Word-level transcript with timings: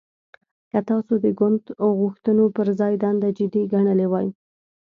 که 0.71 0.79
تاسو 0.89 1.13
د 1.23 1.25
ګوند 1.39 1.63
غوښتنو 1.99 2.45
پر 2.55 2.67
ځای 2.79 2.93
دنده 3.03 3.29
جدي 3.37 3.63
ګڼلې 3.73 4.07
وای 4.09 4.27